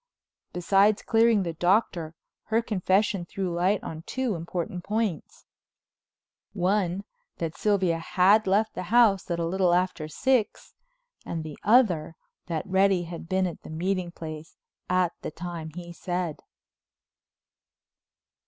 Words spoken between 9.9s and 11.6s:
six, and the